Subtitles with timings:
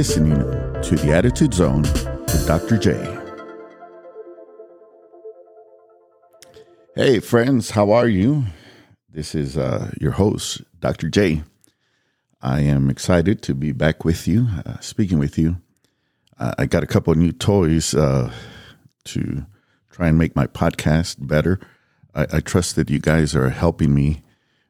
[0.00, 0.38] listening
[0.80, 2.78] to The Attitude Zone with Dr.
[2.78, 3.18] J.
[6.96, 8.44] Hey, friends, how are you?
[9.10, 11.10] This is uh, your host, Dr.
[11.10, 11.42] J.
[12.40, 15.60] I am excited to be back with you, uh, speaking with you.
[16.38, 18.32] Uh, I got a couple of new toys uh,
[19.04, 19.44] to
[19.90, 21.60] try and make my podcast better.
[22.14, 24.22] I, I, trust that you guys are helping me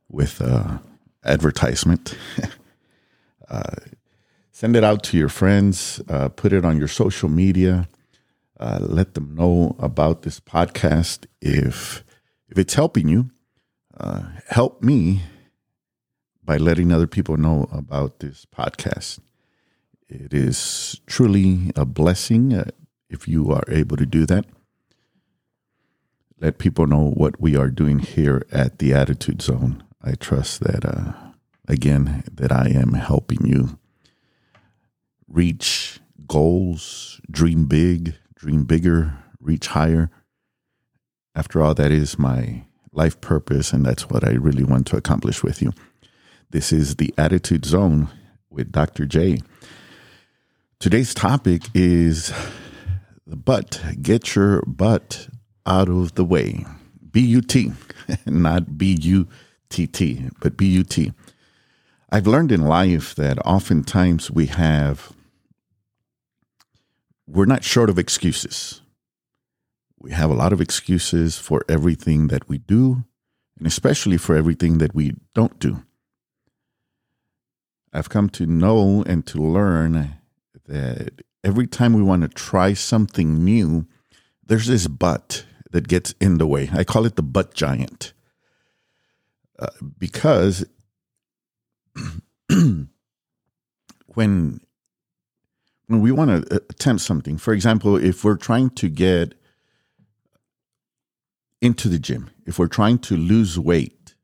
[0.08, 0.78] with uh,
[1.24, 2.16] advertisement.
[4.60, 7.88] Send it out to your friends, uh, put it on your social media,
[8.58, 11.24] uh, let them know about this podcast.
[11.40, 12.04] If
[12.50, 13.30] if it's helping you,
[13.98, 15.22] uh, help me
[16.44, 19.20] by letting other people know about this podcast.
[20.10, 22.68] It is truly a blessing uh,
[23.08, 24.44] if you are able to do that.
[26.38, 29.82] Let people know what we are doing here at the Attitude Zone.
[30.02, 31.14] I trust that uh,
[31.66, 33.79] again that I am helping you
[35.30, 40.10] reach goals, dream big, dream bigger, reach higher.
[41.34, 45.42] After all, that is my life purpose, and that's what I really want to accomplish
[45.42, 45.72] with you.
[46.50, 48.08] This is the Attitude Zone
[48.50, 49.06] with Dr.
[49.06, 49.40] J.
[50.80, 52.32] Today's topic is
[53.26, 53.80] the butt.
[54.02, 55.28] Get your butt
[55.64, 56.66] out of the way.
[57.12, 57.72] B U T,
[58.26, 59.28] not B U
[59.68, 61.12] T T, but B U T.
[62.10, 65.12] I've learned in life that oftentimes we have,
[67.30, 68.80] we're not short of excuses.
[69.98, 73.04] We have a lot of excuses for everything that we do,
[73.58, 75.84] and especially for everything that we don't do.
[77.92, 80.18] I've come to know and to learn
[80.66, 83.86] that every time we want to try something new,
[84.44, 86.70] there's this but that gets in the way.
[86.72, 88.12] I call it the butt giant.
[89.58, 90.64] Uh, because
[94.14, 94.60] when
[95.90, 99.34] when we want to uh, attempt something, for example, if we're trying to get
[101.60, 104.14] into the gym, if we're trying to lose weight,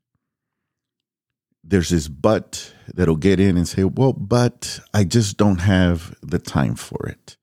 [1.65, 6.39] there's this but that'll get in and say, well, but I just don't have the
[6.39, 7.35] time for it.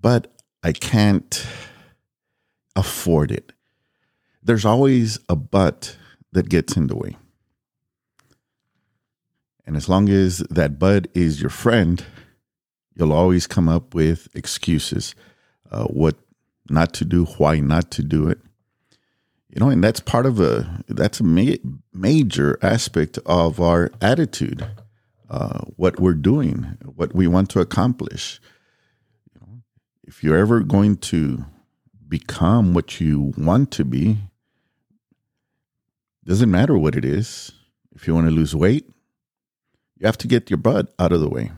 [0.00, 0.32] But
[0.62, 1.46] I can't
[2.74, 3.52] afford it.
[4.42, 5.94] There's always a but
[6.32, 7.18] that gets in the way.
[9.66, 12.02] And as long as that bud is your friend,
[12.94, 15.14] you'll always come up with excuses,
[15.70, 16.16] uh, what
[16.68, 18.38] not to do, why not to do it.
[19.48, 21.56] You know, and that's part of a that's a ma-
[21.92, 24.64] major aspect of our attitude,
[25.28, 28.40] uh, what we're doing, what we want to accomplish.
[29.34, 29.62] You know,
[30.04, 31.44] if you're ever going to
[32.08, 34.18] become what you want to be,
[36.24, 37.50] doesn't matter what it is.
[37.92, 38.88] If you want to lose weight,
[39.96, 41.50] you have to get your butt out of the way.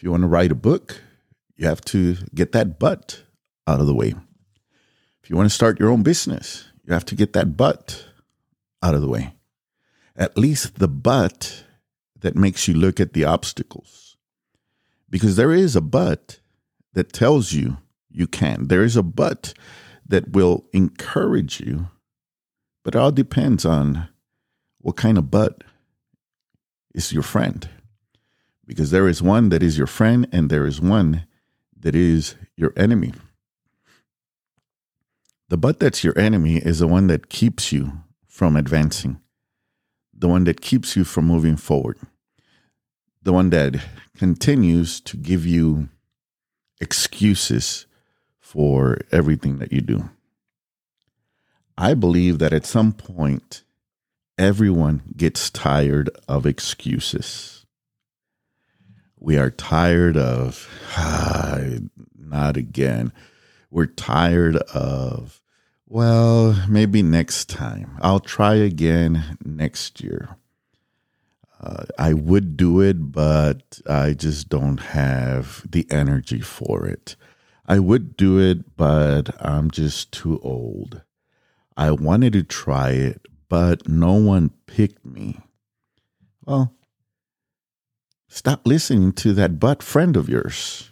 [0.00, 1.02] If you want to write a book,
[1.58, 3.22] you have to get that butt
[3.66, 4.14] out of the way.
[5.22, 8.06] If you want to start your own business, you have to get that butt
[8.82, 9.34] out of the way.
[10.16, 11.64] At least the butt
[12.18, 14.16] that makes you look at the obstacles.
[15.10, 16.40] Because there is a butt
[16.94, 17.76] that tells you
[18.10, 18.68] you can.
[18.68, 19.52] There is a but
[20.06, 21.88] that will encourage you,
[22.84, 24.08] but it all depends on
[24.78, 25.62] what kind of but
[26.94, 27.68] is your friend.
[28.70, 31.26] Because there is one that is your friend and there is one
[31.76, 33.12] that is your enemy.
[35.48, 39.18] The butt that's your enemy is the one that keeps you from advancing,
[40.14, 41.98] the one that keeps you from moving forward,
[43.20, 43.74] the one that
[44.16, 45.88] continues to give you
[46.80, 47.86] excuses
[48.38, 50.10] for everything that you do.
[51.76, 53.64] I believe that at some point,
[54.38, 57.59] everyone gets tired of excuses.
[59.20, 60.66] We are tired of,
[60.96, 61.58] ah,
[62.18, 63.12] not again.
[63.70, 65.42] We're tired of,
[65.86, 67.98] well, maybe next time.
[68.00, 70.36] I'll try again next year.
[71.60, 77.16] Uh, I would do it, but I just don't have the energy for it.
[77.66, 81.02] I would do it, but I'm just too old.
[81.76, 85.40] I wanted to try it, but no one picked me.
[86.46, 86.72] Well,
[88.30, 90.88] stop listening to that butt friend of yours.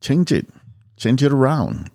[0.00, 0.48] Change it,
[0.96, 1.90] change it around.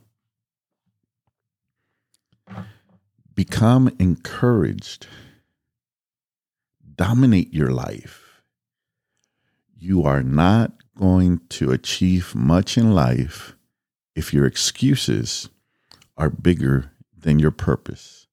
[3.35, 5.07] Become encouraged.
[6.95, 8.41] Dominate your life.
[9.77, 13.56] You are not going to achieve much in life
[14.15, 15.47] if your excuses
[16.17, 18.27] are bigger than your purpose.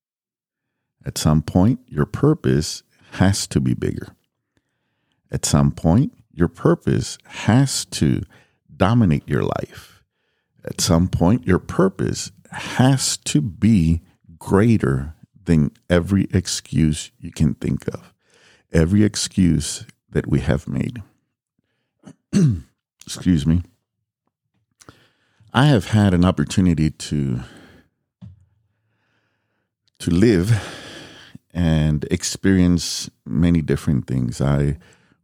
[1.05, 2.83] At some point, your purpose
[3.13, 4.17] has to be bigger.
[5.31, 8.23] At some point, your purpose has to
[8.75, 10.03] dominate your life.
[10.65, 14.03] At some point, your purpose has to be
[14.39, 15.15] greater
[15.45, 18.13] than every excuse you can think of,
[18.73, 21.03] every excuse that we have made.
[23.07, 23.63] Excuse me.
[25.55, 27.41] I have had an opportunity to
[29.99, 30.53] to live
[31.55, 34.41] and experience many different things.
[34.41, 34.77] I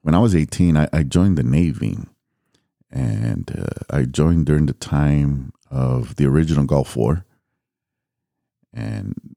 [0.02, 1.96] when I was 18, I, I joined the Navy,
[2.90, 7.24] and uh, I joined during the time of the original Gulf War,
[8.74, 9.34] and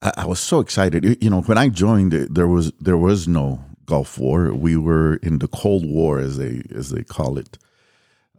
[0.00, 1.22] I, I was so excited.
[1.22, 4.54] You know, when I joined, there was there was no Gulf War.
[4.54, 7.58] We were in the Cold War, as they as they call it.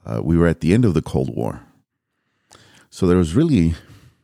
[0.06, 1.62] Uh, we were at the end of the Cold War,
[2.90, 3.76] so there was really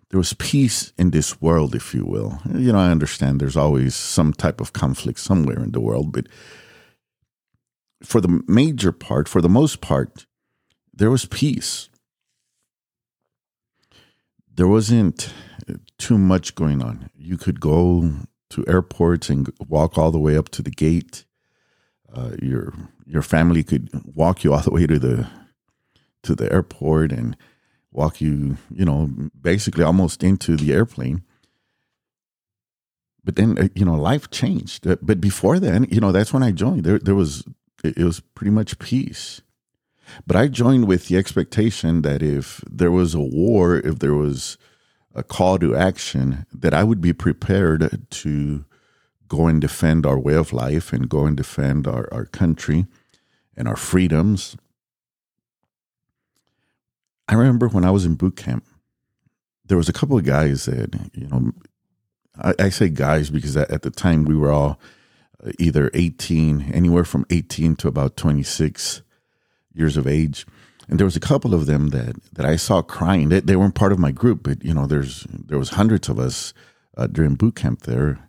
[0.10, 2.40] there was peace in this world, if you will.
[2.52, 6.28] You know, I understand there's always some type of conflict somewhere in the world, but
[8.04, 10.26] for the major part, for the most part,
[10.94, 11.90] there was peace.
[14.54, 15.34] There wasn't
[15.98, 17.10] too much going on.
[17.16, 18.12] You could go
[18.50, 21.26] to airports and walk all the way up to the gate.
[22.14, 22.74] Uh, your
[23.06, 25.28] your family could walk you all the way to the
[26.24, 27.38] to the airport and
[27.92, 29.10] walk you, you know,
[29.40, 31.24] basically almost into the airplane.
[33.24, 34.88] But then, uh, you know, life changed.
[34.88, 36.84] Uh, but before then, you know, that's when I joined.
[36.84, 37.44] There, there was
[37.84, 39.42] it was pretty much peace.
[40.26, 44.58] But I joined with the expectation that if there was a war, if there was
[45.14, 48.66] a call to action that I would be prepared to
[49.28, 52.88] go and defend our way of life and go and defend our, our country
[53.56, 54.58] and our freedoms.
[57.28, 58.66] I remember when I was in boot camp,
[59.66, 61.52] there was a couple of guys that, you know,
[62.42, 64.80] I, I say guys because at the time we were all
[65.58, 69.02] either 18, anywhere from 18 to about 26
[69.74, 70.46] years of age
[70.90, 73.30] and there was a couple of them that that I saw crying.
[73.30, 76.18] They, they weren't part of my group, but you know, there's there was hundreds of
[76.18, 76.54] us
[76.98, 78.28] uh, during boot camp there.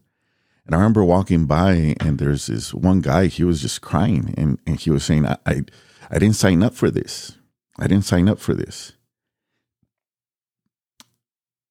[0.66, 3.26] And I remember walking by, and there's this one guy.
[3.26, 5.62] He was just crying, and and he was saying, "I I,
[6.10, 7.38] I didn't sign up for this.
[7.78, 8.92] I didn't sign up for this."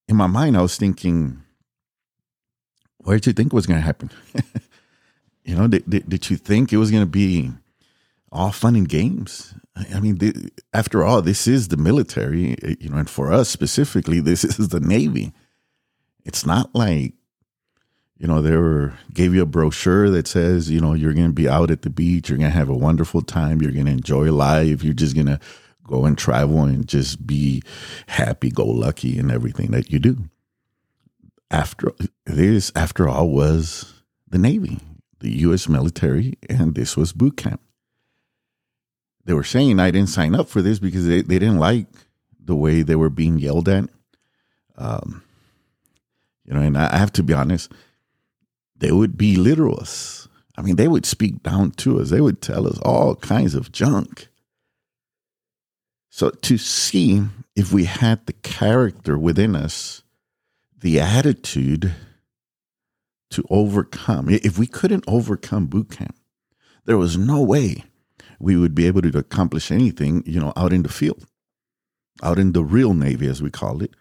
[0.07, 1.44] In my mind, I was thinking,
[2.97, 4.09] "What did you think was going to happen?"
[5.44, 7.51] you know, did, did, did you think it was going to be
[8.31, 9.53] all fun and games?
[9.94, 13.50] I mean, the, after all, this is the military, eh, you know, and for us
[13.50, 15.33] specifically, this is the Navy.
[16.25, 17.13] It's not like,
[18.18, 21.33] you know, they were gave you a brochure that says, you know, you're going to
[21.33, 23.92] be out at the beach, you're going to have a wonderful time, you're going to
[23.92, 25.39] enjoy life, you're just going to
[25.83, 27.63] go and travel and just be
[28.07, 30.18] happy, go lucky, and everything that you do.
[31.50, 31.94] After
[32.25, 33.94] this, after all, was
[34.27, 34.80] the Navy,
[35.19, 35.68] the U.S.
[35.68, 37.62] military, and this was boot camp
[39.30, 41.86] they were saying I didn't sign up for this because they, they didn't like
[42.44, 43.88] the way they were being yelled at.
[44.75, 45.24] Um,
[46.45, 47.71] you know, and I have to be honest,
[48.75, 50.27] they would belittle us.
[50.57, 52.10] I mean, they would speak down to us.
[52.10, 54.30] They would tell us all kinds of junk.
[56.10, 57.24] So to see
[57.56, 60.01] if we had the character within us,
[60.75, 61.94] the attitude
[63.31, 66.16] to overcome, if we couldn't overcome boot camp,
[66.86, 67.83] there was no way
[68.40, 71.26] we would be able to accomplish anything, you know, out in the field,
[72.24, 73.92] out in the real Navy, as we call it.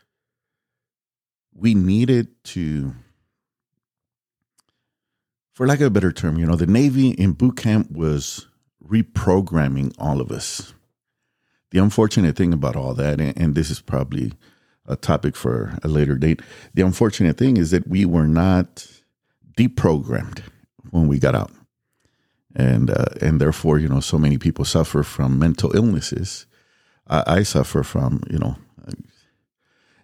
[1.52, 2.94] We needed to,
[5.52, 8.46] for lack of a better term, you know, the Navy in boot camp was
[8.82, 10.72] reprogramming all of us.
[11.70, 14.32] The unfortunate thing about all that, and, this is probably
[14.86, 16.40] a topic for a later date,
[16.72, 18.86] the unfortunate thing is that we were not
[19.58, 20.42] deprogrammed
[20.90, 21.50] when we got out
[22.54, 26.46] and uh, and therefore you know so many people suffer from mental illnesses.
[27.06, 28.56] I, I suffer from you know,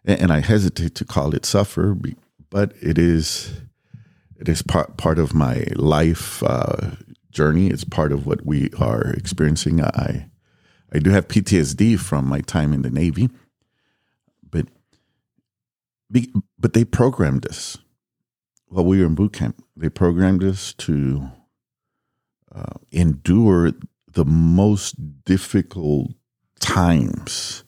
[0.05, 1.97] and I hesitate to call it suffer,
[2.51, 3.61] but it is
[4.39, 6.93] it is part part of my life uh,
[7.31, 7.69] journey.
[7.69, 9.83] It's part of what we are experiencing.
[9.83, 10.29] I
[10.93, 13.31] I do have PTSD from my time in the Navy,
[14.51, 14.67] but
[16.59, 17.79] but they programmed us
[18.75, 19.63] while we were in boot camp.
[19.77, 21.31] They programmed us to
[22.53, 23.71] uh, endure
[24.13, 26.11] the most difficult
[26.59, 27.63] times.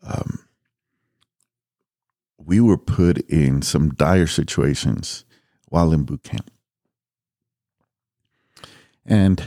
[0.00, 0.46] Um,
[2.38, 5.24] we were put in some dire situations
[5.68, 6.52] while in boot camp.
[9.04, 9.44] And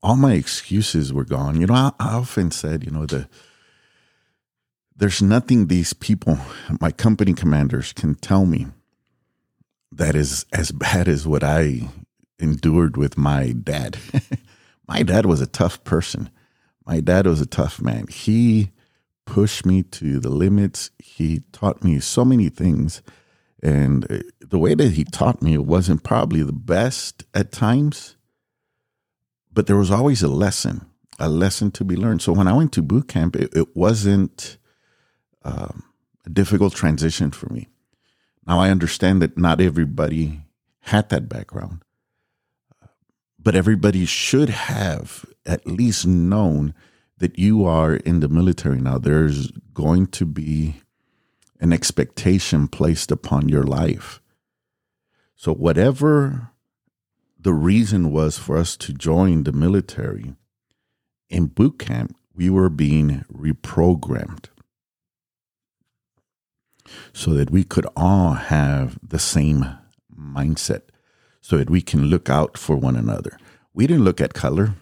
[0.00, 1.60] all my excuses were gone.
[1.60, 3.28] You know, I, I often said, you know, the
[4.94, 6.38] there's nothing these people,
[6.80, 8.66] my company commanders, can tell me
[10.00, 11.90] that is as bad as what I
[12.38, 13.98] endured with my dad,
[14.88, 16.30] my dad was a tough person.
[16.86, 18.06] My dad was a tough man.
[18.06, 18.72] He
[19.26, 20.90] pushed me to the limits.
[20.98, 23.02] He taught me so many things.
[23.62, 28.16] And uh, the way that he taught me wasn't probably the best at times,
[29.52, 30.86] but there was always a lesson,
[31.18, 32.22] a lesson to be learned.
[32.22, 34.56] So when I went to boot camp, it, it wasn't
[35.42, 35.84] um,
[36.24, 37.68] a difficult transition for me.
[38.50, 40.40] Now I understand that not everybody
[40.80, 41.84] had that background,
[43.38, 46.74] but everybody should have at least known
[47.18, 48.98] that you are in the military now.
[48.98, 50.82] There's going to be
[51.60, 54.20] an expectation placed upon your life.
[55.36, 56.50] So, whatever
[57.38, 60.34] the reason was for us to join the military,
[61.28, 64.46] in boot camp, we were being reprogrammed
[67.12, 69.66] so that we could all have the same
[70.14, 70.82] mindset,
[71.40, 73.38] so that we can look out for one another.
[73.74, 74.74] We didn't look at color.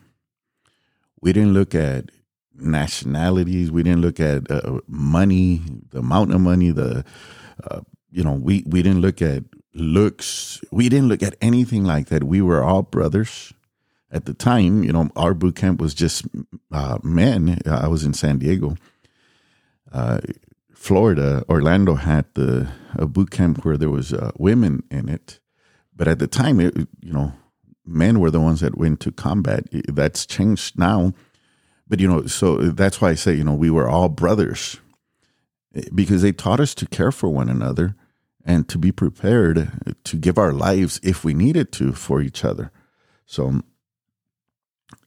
[1.20, 2.10] We didn't look at
[2.54, 3.70] nationalities.
[3.70, 7.04] We didn't look at uh, money, the amount of money, the,
[7.64, 10.60] uh, you know, we, we didn't look at looks.
[10.70, 12.24] We didn't look at anything like that.
[12.24, 13.52] We were all brothers.
[14.10, 16.24] At the time, you know, our boot camp was just
[16.72, 17.58] uh, men.
[17.66, 18.76] I was in San Diego.
[19.92, 20.20] Uh,
[20.78, 25.40] Florida, Orlando had the a boot camp where there was uh, women in it,
[25.94, 27.32] but at the time, it, you know,
[27.84, 29.64] men were the ones that went to combat.
[29.88, 31.14] That's changed now,
[31.88, 34.78] but you know, so that's why I say, you know, we were all brothers
[35.94, 37.96] because they taught us to care for one another
[38.44, 42.70] and to be prepared to give our lives if we needed to for each other.
[43.26, 43.62] So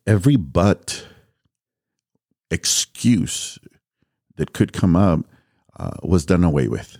[0.05, 1.07] every but
[2.51, 3.57] excuse
[4.35, 5.25] that could come up
[5.81, 6.97] uh, was done away with.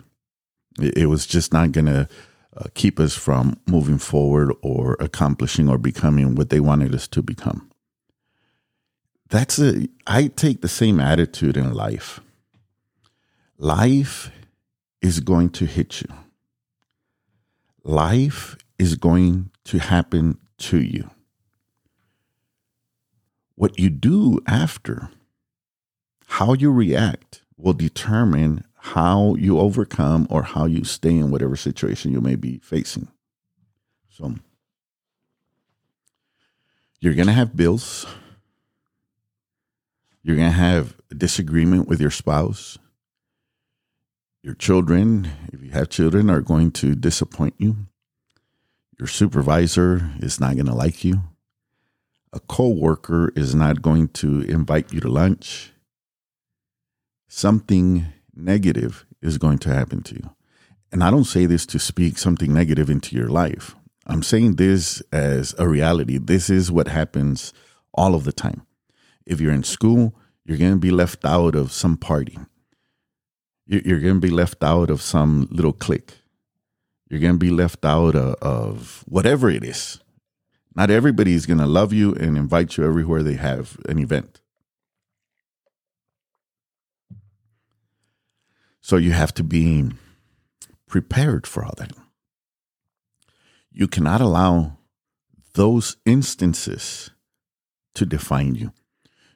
[0.80, 2.08] It, it was just not going to
[2.58, 7.22] uh, keep us from moving forward or accomplishing or becoming what they wanted us to
[7.22, 7.70] become.
[9.30, 12.20] That's a, I take the same attitude in life.
[13.58, 14.32] Life
[15.02, 16.10] is going to hit you.
[17.84, 21.10] Life is going to happen to you.
[23.56, 25.12] What you do after,
[26.26, 32.12] how you react, will determine how you overcome or how you stay in whatever situation
[32.12, 33.08] you may be facing.
[34.10, 34.34] So
[37.00, 38.08] you're going to have bills.
[40.24, 42.80] You're going to have a disagreement with your spouse.
[44.42, 47.86] Your children, if you have children, are going to disappoint you.
[48.98, 51.22] Your supervisor is not going to like you.
[52.34, 55.72] A coworker is not going to invite you to lunch.
[57.28, 58.08] Something
[58.42, 60.30] negative is going to happen to you.
[60.92, 63.76] And I don't say this to speak something negative into your life.
[64.08, 66.18] I'm saying this as a reality.
[66.18, 67.54] This is what happens
[67.94, 68.66] all of the time.
[69.26, 72.38] If you're in school, you're going to be left out of some party.
[73.68, 76.16] You're going to be left out of some little clique.
[77.10, 80.00] You're going to be left out of, whatever it is.
[80.76, 84.41] Not everybody is going to love you and invite you everywhere they have an event.
[88.82, 89.92] So you have to be
[90.88, 91.92] prepared for all that.
[93.72, 94.78] You cannot allow
[95.54, 97.12] those instances
[97.96, 98.74] to define you.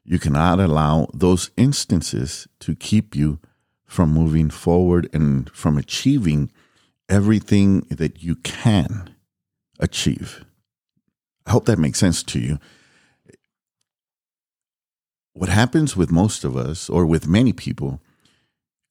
[0.04, 3.40] You cannot allow those instances to keep you
[3.86, 6.52] from moving forward and from achieving
[7.08, 9.16] everything that you can
[9.80, 10.44] achieve.
[11.46, 12.60] I hope that makes sense to you.
[15.34, 18.02] What happens with most of us, or with many people,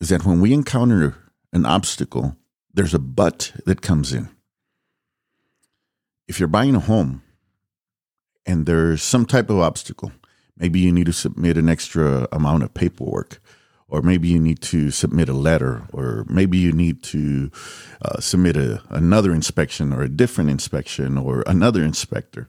[0.04, 1.16] is that when we encounter
[1.54, 2.36] an obstacle,
[2.74, 4.28] there's a but that comes in.
[6.28, 7.22] If you're buying a home
[8.44, 10.12] and there's some type of obstacle,
[10.58, 13.40] maybe you need to submit an extra amount of paperwork,
[13.88, 17.50] or maybe you need to submit a letter, or maybe you need to
[18.02, 22.46] uh, submit a, another inspection or a different inspection or another inspector.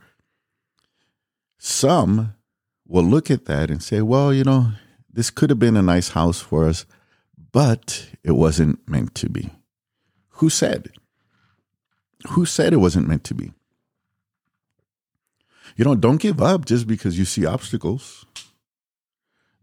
[1.58, 2.34] Some
[2.86, 4.72] will look at that and say, well, you know,
[5.10, 6.86] this could have been a nice house for us,
[7.56, 9.50] but it wasn't meant to be.
[10.40, 10.90] Who said?
[12.32, 13.54] Who said it wasn't meant to be?
[15.78, 18.26] You know, don't give up just because you see obstacles.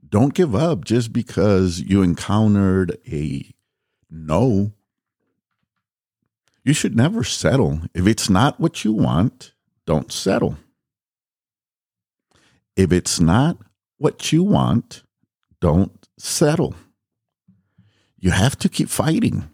[0.08, 3.52] Don't give up just because you encountered a
[4.08, 4.72] no.
[6.64, 7.82] You should never settle.
[7.92, 9.52] If it's not what you want,
[9.84, 10.56] don't settle.
[12.74, 13.58] If it's not
[13.98, 15.02] what you want,
[15.60, 16.74] don't settle.
[18.22, 19.50] You have to keep fighting.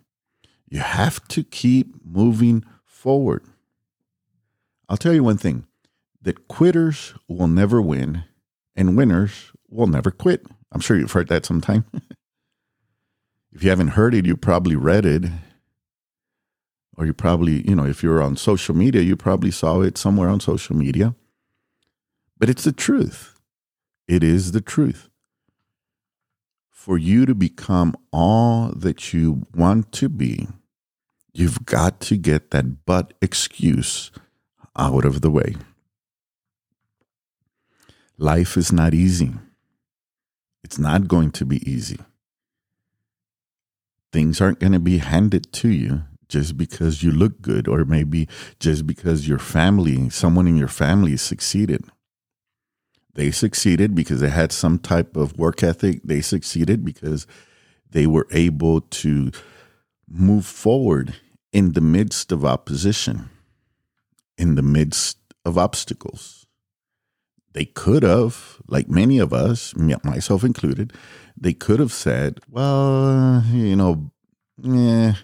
[0.69, 3.43] You have to keep moving forward.
[4.91, 5.67] I'll tell you one thing
[6.21, 8.25] that quitters will never win
[8.77, 10.47] and winners will never quit.
[10.71, 11.87] I'm sure you've heard that sometime.
[13.53, 15.25] if you haven't heard it, you probably read it.
[16.99, 20.29] Or you probably, you know, if you're on social media, you probably saw it somewhere
[20.29, 21.15] on social media.
[22.37, 23.35] But it's the truth.
[24.07, 25.08] It is the truth.
[26.89, 30.49] For you to become all that you want to be,
[31.35, 34.11] you've got to get that but excuse
[34.75, 35.57] out of the way.
[38.17, 39.35] Life is not easy.
[40.65, 41.99] It's not going to be easy.
[44.11, 48.29] Things aren't going to be handed to you just because you look good, or maybe
[48.61, 51.85] just because your family, someone in your family succeeded.
[53.19, 56.03] They succeeded because they had some type of work ethic.
[56.05, 57.27] They succeeded because
[57.91, 59.33] they were able to
[60.09, 61.17] move forward
[61.53, 63.29] in the midst of opposition,
[64.37, 66.47] in the midst of obstacles.
[67.55, 70.93] They could have, like many of us, myself included,
[71.37, 74.13] they could have said, well, you know,
[74.63, 75.15] yeah,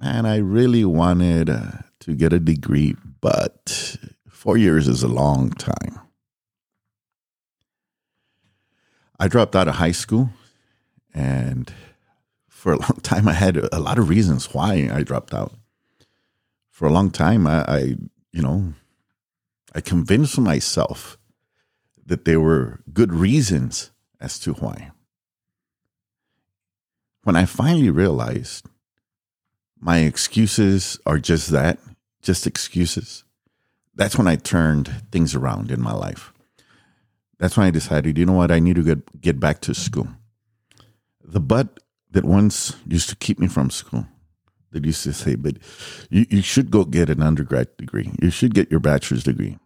[0.00, 3.96] man, I really wanted uh, to get a degree, but
[4.28, 6.00] four years is a long time.
[9.18, 10.30] I dropped out of high school
[11.12, 11.72] and
[12.48, 15.52] for a long time I had a lot of reasons why I dropped out.
[16.70, 17.78] For a long time I, I
[18.32, 18.74] you know,
[19.74, 21.18] I convinced myself
[22.06, 24.92] that there were good reasons as to why.
[27.24, 28.64] When I finally realized
[29.78, 31.78] my excuses are just that,
[32.22, 33.24] just excuses,
[33.94, 36.32] that's when I turned things around in my life.
[37.38, 40.08] That's when I decided, you know what, I need to get, get back to school.
[41.22, 41.80] The but
[42.10, 44.06] that once used to keep me from school,
[44.72, 45.58] that used to say, but
[46.10, 48.12] you, you should go get an undergrad degree.
[48.20, 49.58] You should get your bachelor's degree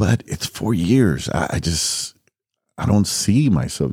[0.00, 1.28] but it's four years.
[1.28, 2.16] I, I just,
[2.78, 3.92] I don't see myself.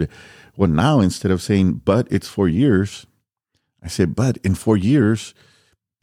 [0.55, 3.05] Well, now instead of saying, but it's four years,
[3.83, 5.33] I say, but in four years,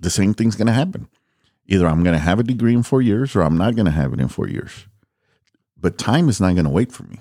[0.03, 1.09] the same thing's going to happen.
[1.69, 3.93] Either I'm going to have a degree in four years or I'm not going to
[3.93, 4.87] have it in four years.
[5.85, 7.21] But time is not going to wait for me.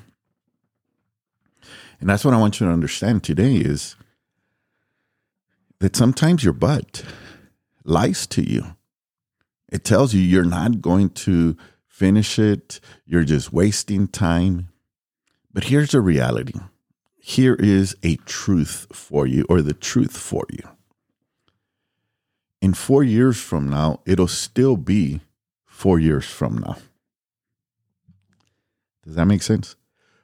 [2.00, 3.98] And that's what I want you to understand today is
[5.80, 7.04] that sometimes your butt
[7.84, 8.78] lies to you.
[9.70, 11.58] It tells you you're not going to
[11.90, 12.80] finish it.
[13.06, 14.70] You're just wasting time.
[15.52, 16.58] But here's the reality
[17.18, 20.70] here is a truth for you, or the truth for you.
[22.62, 25.20] In four years from now, it'll still be
[25.66, 26.78] four years from now.
[29.04, 29.76] Does that make sense?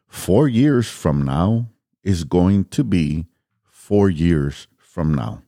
[0.08, 1.68] Four years from now
[2.04, 3.26] is going to be
[3.66, 5.44] four years from now.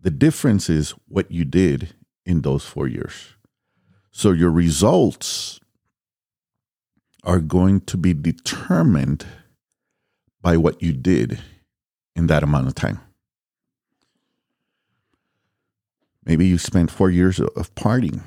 [0.00, 1.94] The difference is what you did
[2.26, 3.34] in those four years.
[4.10, 5.60] So your results
[7.22, 9.26] are going to be determined
[10.42, 11.40] by what you did
[12.14, 13.00] in that amount of time.
[16.24, 18.22] Maybe you spent four years of partying.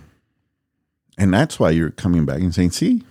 [1.17, 3.03] And that's why you're coming back and saying, see,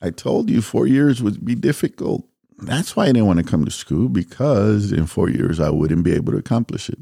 [0.00, 2.24] I told you four years would be difficult.
[2.58, 6.04] That's why I didn't want to come to school because in four years I wouldn't
[6.04, 6.98] be able to accomplish it.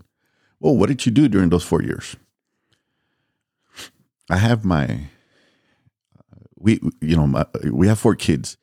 [0.60, 2.16] Well, what did you do during those four years?
[4.30, 5.08] I have my
[6.58, 8.56] we you know my, we have four kids.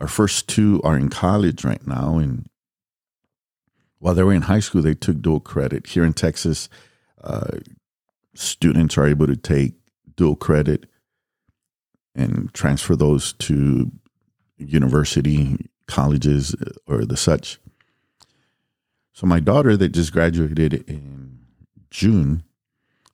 [0.00, 2.48] Our first two are in college right now, and
[3.98, 5.88] while they were in high school, they took dual credit.
[5.88, 6.68] Here in Texas,
[7.22, 7.58] uh,
[8.34, 9.74] students are able to take
[10.16, 10.86] dual credit
[12.18, 13.90] and transfer those to
[14.58, 17.58] university colleges uh, or the such.
[19.12, 21.38] So my daughter that just graduated in
[21.90, 22.42] June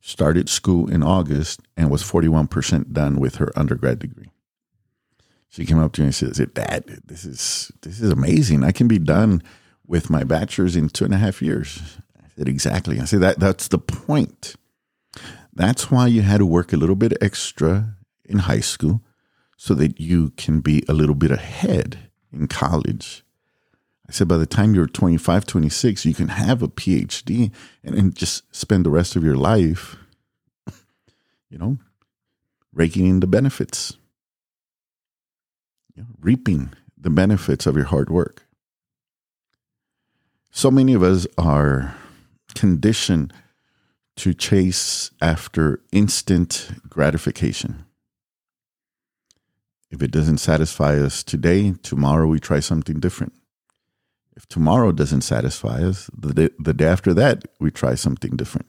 [0.00, 4.30] started school in August and was 41% done with her undergrad degree.
[5.48, 8.64] She came up to me and says, Dad, this is this is amazing.
[8.64, 9.42] I can be done
[9.86, 11.98] with my bachelor's in two and a half years.
[12.18, 13.00] I said, Exactly.
[13.00, 14.56] I said that that's the point.
[15.52, 19.02] That's why you had to work a little bit extra in high school
[19.56, 23.22] so that you can be a little bit ahead in college.
[24.08, 27.50] I said, by the time you're 25, 26, you can have a PhD
[27.82, 29.96] and, and just spend the rest of your life,
[31.48, 31.78] you know,
[32.72, 33.96] raking in the benefits,
[35.94, 38.42] you know, reaping the benefits of your hard work.
[40.50, 41.96] So many of us are
[42.54, 43.32] conditioned
[44.16, 47.84] to chase after instant gratification.
[49.94, 53.32] If it doesn't satisfy us today, tomorrow we try something different.
[54.36, 58.66] If tomorrow doesn't satisfy us, the day, the day after that, we try something different.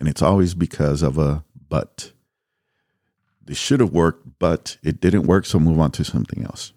[0.00, 2.10] And it's always because of a but.
[3.44, 6.72] This should have worked, but it didn't work, so move on to something else.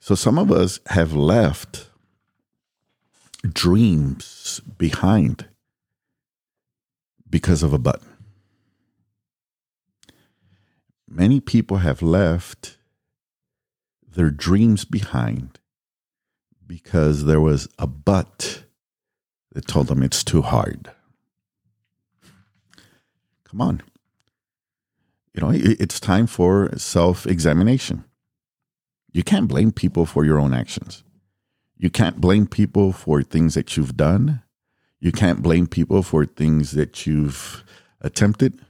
[0.00, 1.88] So some of us have left
[3.50, 5.48] dreams behind
[7.30, 8.02] because of a but.
[11.08, 12.76] Many people have left
[14.06, 15.58] their dreams behind
[16.66, 18.64] because there was a but
[19.52, 20.90] that told them it's too hard.
[23.44, 23.82] Come on.
[25.34, 28.04] You know, it's time for self examination.
[29.12, 31.04] You can't blame people for your own actions.
[31.78, 34.42] You can't blame people for things that you've done.
[35.00, 37.64] You can't blame people for things that you've
[38.00, 38.60] attempted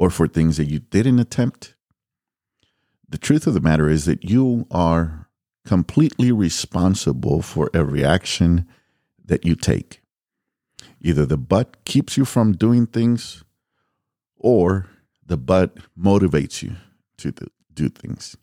[0.00, 1.74] or for things that you didn't attempt.
[3.06, 5.28] The truth of the matter is that you are
[5.66, 8.66] completely responsible for every action
[9.22, 10.00] that you take.
[11.02, 13.44] Either the but keeps you from doing things
[14.38, 14.88] or
[15.26, 16.76] the but motivates you
[17.18, 17.34] to
[17.74, 18.38] do things.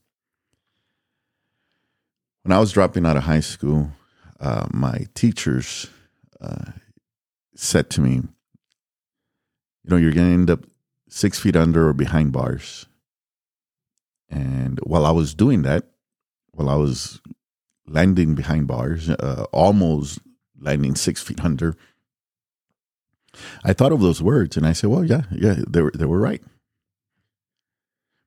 [2.43, 3.93] When I was dropping out of high school,
[4.39, 5.87] uh, my teachers
[6.39, 6.73] uh,
[7.55, 8.27] said to me, You
[9.85, 10.63] know, you're going to end up
[11.07, 12.85] six feet under or behind bars.
[14.29, 15.85] And while I was doing that,
[16.51, 17.21] while I was
[17.87, 20.19] landing behind bars, uh, almost
[20.59, 21.75] landing six feet under,
[23.63, 26.19] I thought of those words and I said, "Well, yeah, yeah, they were they were
[26.19, 26.41] right."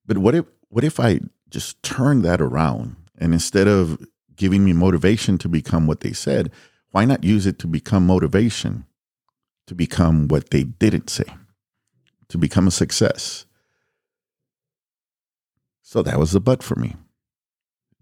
[0.07, 3.99] But what if what if I just turned that around and instead of
[4.37, 6.51] giving me motivation to become what they said,
[6.93, 8.87] why not use it to become motivation
[9.67, 11.27] to become what they didn't say,
[12.31, 13.47] to become a success?
[15.83, 16.97] So that was the but for me.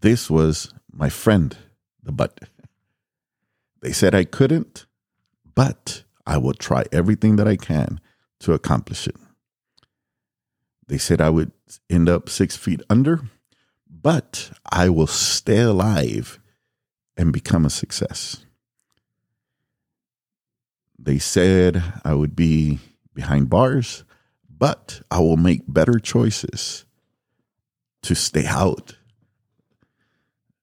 [0.01, 1.57] This was my friend,
[2.03, 2.39] the but.
[3.81, 4.87] They said I couldn't,
[5.55, 8.01] but I will try everything that I can
[8.41, 9.17] to accomplish it.
[10.87, 11.53] They said I would
[11.91, 13.21] end up six feet under,
[13.89, 16.39] but I will stay alive
[17.17, 18.45] and become a success.
[20.99, 22.79] They said I would be
[23.15, 24.05] behind bars,
[24.59, 26.85] but I will make better choices
[28.03, 28.97] to stay out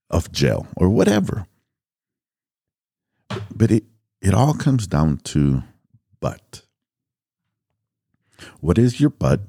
[0.10, 1.48] of jail or whatever.
[3.54, 3.86] But it,
[4.22, 5.64] it all comes down to
[6.20, 6.64] but.
[8.60, 9.42] What is your butt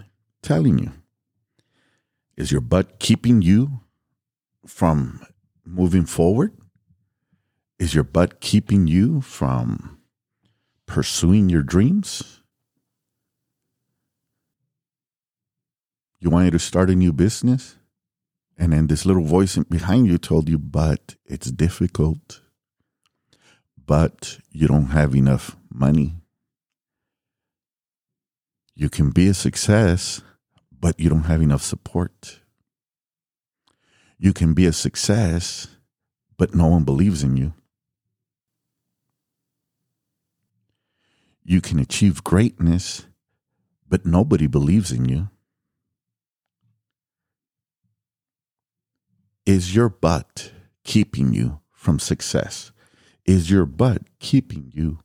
[0.42, 0.92] telling you?
[2.36, 3.80] Is your butt keeping you
[4.66, 5.24] from
[5.64, 6.56] moving forward?
[7.78, 9.98] Is your butt keeping you from
[10.86, 12.42] pursuing your dreams?
[16.18, 17.76] You wanted to start a new business?
[18.58, 22.40] And then this little voice behind you told you, but it's difficult.
[23.84, 26.14] But you don't have enough money.
[28.74, 30.22] You can be a success,
[30.70, 32.40] but you don't have enough support.
[34.18, 35.68] You can be a success,
[36.38, 37.52] but no one believes in you.
[41.44, 43.06] You can achieve greatness,
[43.88, 45.28] but nobody believes in you.
[49.46, 50.50] Is your butt
[50.82, 52.72] keeping you from success?
[53.24, 54.98] Is your butt keeping you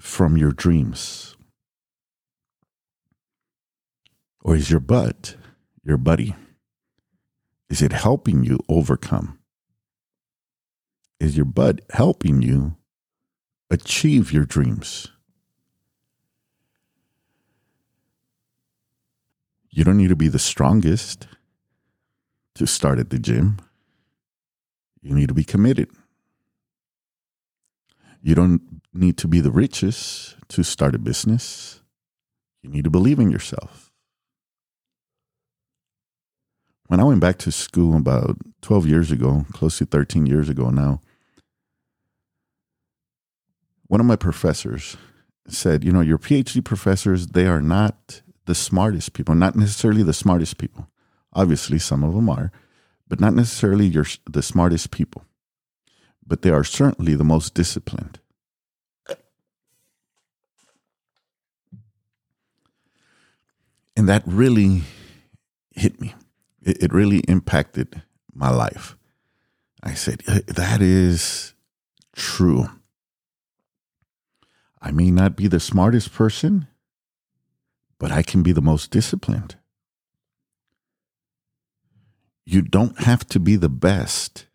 [0.00, 1.36] from your dreams?
[4.42, 5.36] Or is your butt
[5.84, 6.34] your buddy?
[7.70, 9.38] Is it helping you overcome?
[11.20, 12.74] Is your butt helping you
[13.70, 15.06] achieve your dreams?
[19.70, 21.28] You don't need to be the strongest
[22.54, 23.58] to start at the gym.
[25.02, 25.90] You need to be committed.
[28.22, 28.62] You don't
[28.92, 31.80] need to be the richest to start a business.
[32.62, 33.90] You need to believe in yourself.
[36.86, 40.70] When I went back to school about 12 years ago, close to 13 years ago
[40.70, 41.00] now,
[43.88, 44.96] one of my professors
[45.48, 50.12] said, You know, your PhD professors, they are not the smartest people, not necessarily the
[50.12, 50.88] smartest people.
[51.34, 52.52] Obviously, some of them are,
[53.08, 55.24] but not necessarily your, the smartest people.
[56.26, 58.18] But they are certainly the most disciplined.
[63.96, 64.82] And that really
[65.70, 66.14] hit me.
[66.62, 68.96] It, it really impacted my life.
[69.82, 71.54] I said, uh, that is
[72.16, 72.68] true.
[74.80, 76.66] I may not be the smartest person,
[77.98, 79.56] but I can be the most disciplined.
[82.46, 84.46] You don't have to be the best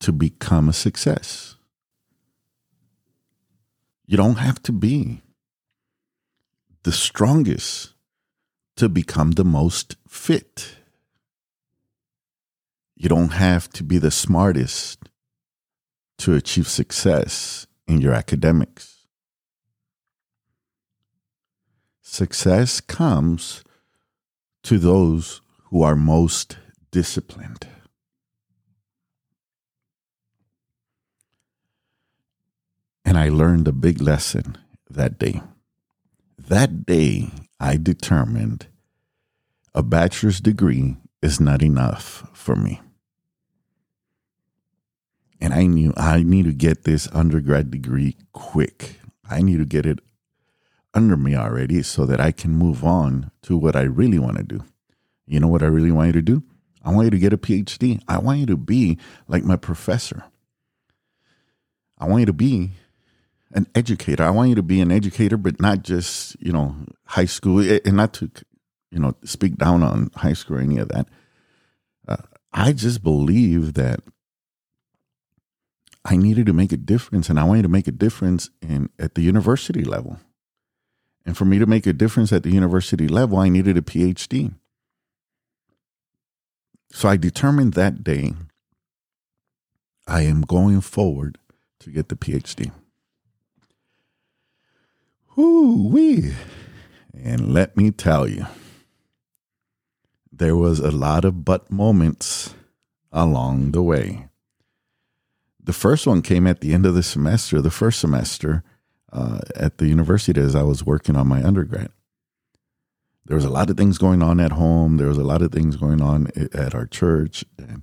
[0.00, 1.56] to become a success.
[4.06, 5.22] You don't have to be
[6.82, 7.94] the strongest
[8.76, 10.76] to become the most fit.
[12.94, 15.08] You don't have to be the smartest
[16.18, 19.06] to achieve success in your academics.
[22.02, 23.64] Success comes
[24.62, 26.56] to those who are most
[26.96, 27.66] disciplined.
[33.04, 34.56] And I learned a big lesson
[34.88, 35.42] that day.
[36.38, 37.28] That day,
[37.60, 38.68] I determined
[39.74, 42.80] a bachelor's degree is not enough for me.
[45.38, 49.00] And I knew I need to get this undergrad degree quick.
[49.28, 49.98] I need to get it
[50.94, 54.44] under me already so that I can move on to what I really want to
[54.44, 54.64] do.
[55.26, 56.42] You know what I really want to do?
[56.86, 58.00] I want you to get a PhD.
[58.06, 58.96] I want you to be
[59.26, 60.22] like my professor.
[61.98, 62.70] I want you to be
[63.50, 64.22] an educator.
[64.22, 67.96] I want you to be an educator, but not just, you know, high school and
[67.96, 68.30] not to,
[68.92, 71.08] you know, speak down on high school or any of that.
[72.06, 72.18] Uh,
[72.52, 74.00] I just believe that
[76.04, 79.16] I needed to make a difference and I wanted to make a difference in at
[79.16, 80.20] the university level.
[81.24, 84.54] And for me to make a difference at the university level, I needed a PhD.
[86.96, 88.32] So I determined that day
[90.06, 91.36] I am going forward
[91.80, 92.72] to get the PhD.
[95.34, 96.32] Whoo wee.
[97.12, 98.46] And let me tell you,
[100.32, 102.54] there was a lot of but moments
[103.12, 104.28] along the way.
[105.62, 108.64] The first one came at the end of the semester, the first semester
[109.12, 111.90] uh, at the university as I was working on my undergrad.
[113.26, 114.96] There was a lot of things going on at home.
[114.96, 117.82] There was a lot of things going on at our church, and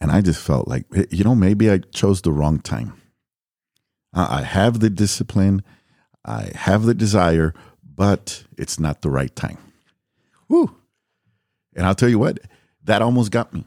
[0.00, 3.00] and I just felt like you know maybe I chose the wrong time.
[4.12, 5.64] I have the discipline,
[6.24, 7.52] I have the desire,
[7.82, 9.58] but it's not the right time.
[10.48, 10.76] Woo!
[11.74, 12.38] And I'll tell you what,
[12.84, 13.64] that almost got me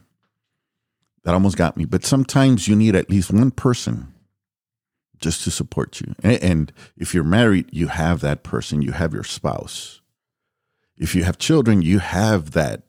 [1.28, 1.84] that almost got me.
[1.84, 4.14] But sometimes you need at least one person
[5.18, 6.14] just to support you.
[6.22, 10.00] And if you're married, you have that person, you have your spouse.
[10.98, 12.82] If you have children, you have that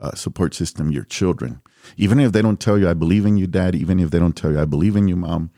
[0.00, 1.60] uh, support system, your children.
[1.96, 4.36] Even if they don't tell you, I believe in you, dad, even if they don't
[4.36, 5.50] tell you, I believe in you, mom,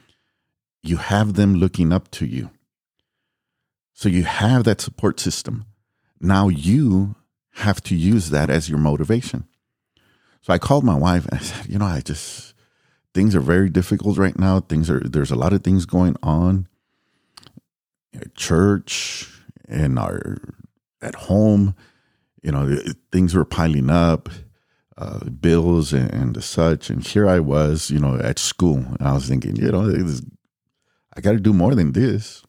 [0.83, 2.51] you have them looking up to you.
[3.93, 5.67] So you have that support system.
[6.21, 7.17] Now you
[7.55, 9.47] have to use that as your motivation.
[10.43, 12.55] So I called my wife and I said, you know, I just
[13.15, 14.61] things are very difficult right now.
[14.61, 16.69] Things are there's a lot of things going on
[18.35, 19.29] church
[19.69, 20.39] and our
[21.07, 21.75] at home.
[22.43, 22.79] You know,
[23.11, 24.29] things were piling up,
[24.99, 26.91] uh, bills and, and such.
[26.91, 29.91] And here I was, you know, at school, and I was thinking, you know,
[31.17, 32.43] I got to do more than this.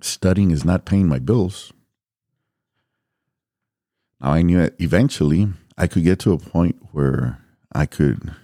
[0.00, 1.72] Studying is not paying my bills.
[4.20, 7.38] Now I knew that eventually I could get to a point where
[7.72, 8.34] I could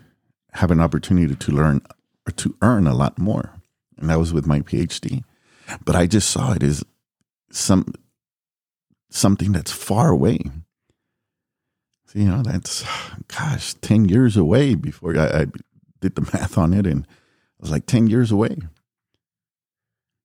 [0.53, 1.83] have an opportunity to learn
[2.27, 3.55] or to earn a lot more.
[3.98, 5.24] And that was with my PhD.
[5.85, 6.85] But I just saw it as
[7.50, 7.87] some
[9.11, 10.40] something that's far away.
[12.07, 12.85] So, you know, that's
[13.29, 15.47] gosh, 10 years away before I, I
[16.01, 18.57] did the math on it and it was like 10 years away.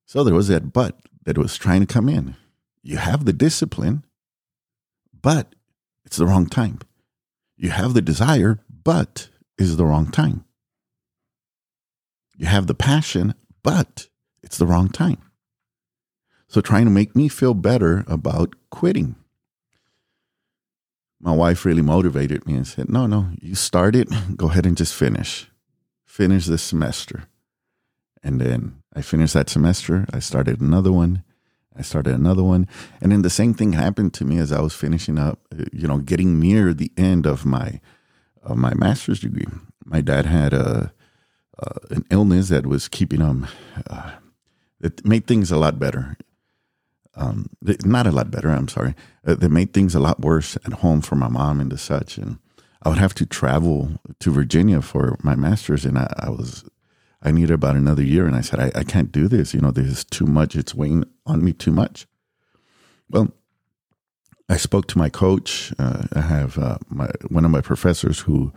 [0.05, 2.35] So there was that but that was trying to come in.
[2.81, 4.05] You have the discipline,
[5.21, 5.53] but
[6.05, 6.79] it's the wrong time.
[7.57, 10.45] You have the desire, but is the wrong time.
[12.37, 14.07] You have the passion, but
[14.41, 15.21] it's the wrong time.
[16.49, 19.15] So, trying to make me feel better about quitting.
[21.21, 24.95] My wife really motivated me and said, No, no, you started, go ahead and just
[24.95, 25.47] finish.
[26.05, 27.25] Finish this semester.
[28.23, 30.07] And then I finished that semester.
[30.11, 31.23] I started another one.
[31.77, 32.67] I started another one.
[32.99, 35.39] And then the same thing happened to me as I was finishing up,
[35.71, 37.79] you know, getting near the end of my
[38.41, 39.45] of my master's degree.
[39.85, 40.91] My dad had a
[41.59, 43.47] uh, an illness that was keeping him.
[43.89, 44.13] Uh,
[44.81, 46.17] it made things a lot better.
[47.19, 47.49] Um,
[47.83, 48.49] not a lot better.
[48.49, 48.95] I'm sorry.
[49.27, 52.17] Uh, that made things a lot worse at home for my mom and the such.
[52.17, 52.39] And
[52.81, 56.63] I would have to travel to Virginia for my master's, and I, I was
[57.21, 58.25] I needed about another year.
[58.25, 59.53] And I said, I, I can't do this.
[59.53, 60.55] You know, this is too much.
[60.55, 62.07] It's weighing on me too much.
[63.09, 63.33] Well,
[64.47, 65.73] I spoke to my coach.
[65.77, 68.53] Uh, I have uh, my one of my professors who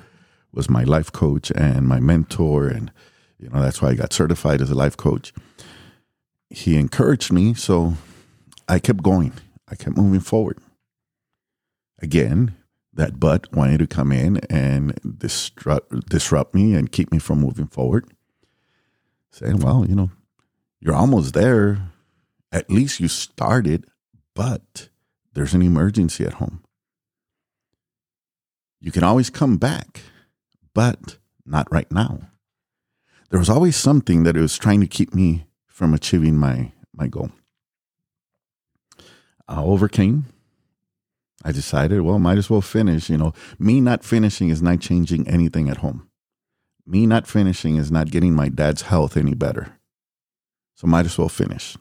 [0.52, 2.92] was my life coach and my mentor, and
[3.40, 5.34] you know that's why I got certified as a life coach.
[6.48, 7.94] He encouraged me, so
[8.68, 9.32] I kept going.
[9.68, 10.58] I kept moving forward.
[12.00, 12.56] Again,
[12.92, 17.66] that butt wanted to come in and disrupt, disrupt me and keep me from moving
[17.66, 18.06] forward
[19.30, 20.10] saying, well, you know,
[20.80, 21.90] you're almost there.
[22.52, 23.86] At least you started.
[24.34, 24.88] but
[25.34, 26.62] there's an emergency at home.
[28.80, 30.00] You can always come back,
[30.74, 32.20] but not right now.
[33.30, 37.30] There was always something that was trying to keep me from achieving my, my goal.
[39.60, 40.26] Overcame.
[41.44, 43.10] I decided, well, might as well finish.
[43.10, 46.08] You know, me not finishing is not changing anything at home.
[46.86, 49.78] Me not finishing is not getting my dad's health any better.
[50.74, 51.76] So might as well finish.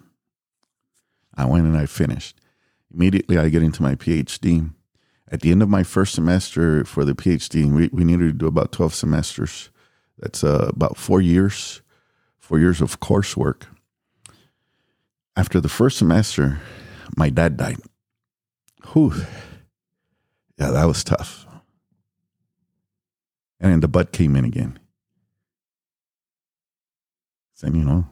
[1.36, 2.40] I went and I finished.
[2.94, 4.72] Immediately, I get into my PhD.
[5.32, 8.48] At the end of my first semester for the PhD, we, we needed to do
[8.48, 9.70] about 12 semesters.
[10.18, 11.82] That's uh, about four years,
[12.38, 13.64] four years of coursework.
[15.36, 16.60] After the first semester,
[17.16, 17.78] my dad died.
[18.94, 19.14] Whew.
[20.58, 21.46] Yeah, that was tough.
[23.60, 24.80] And then the but came in again.
[27.54, 28.08] Saying, you know,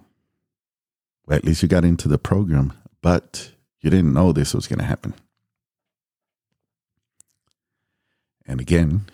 [1.25, 4.79] well, at least you got into the program, but you didn't know this was going
[4.79, 5.13] to happen.
[8.45, 9.05] And again,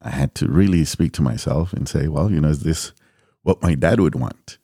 [0.00, 2.92] I had to really speak to myself and say, well, you know, is this
[3.42, 4.58] what my dad would want?